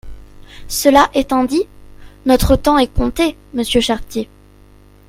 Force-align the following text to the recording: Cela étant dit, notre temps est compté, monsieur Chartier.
Cela 0.67 1.11
étant 1.13 1.43
dit, 1.43 1.67
notre 2.25 2.55
temps 2.55 2.79
est 2.79 2.91
compté, 2.91 3.37
monsieur 3.53 3.81
Chartier. 3.81 4.27